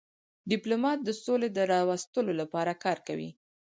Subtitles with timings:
[0.51, 3.29] ډيپلومات د سولي د راوستلو لپاره کار کوي.